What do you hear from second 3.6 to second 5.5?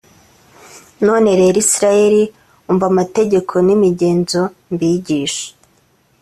n’imigenzo mbigisha